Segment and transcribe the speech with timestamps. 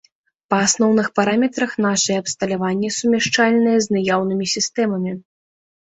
[0.53, 5.11] Па асноўных параметрах нашае абсталяванне сумяшчальнае з наяўнымі сістэмамі.